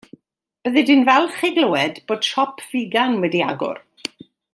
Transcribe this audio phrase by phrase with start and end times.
[0.75, 3.83] Byddi di'n falch i glywed bod siop figan wedi agor.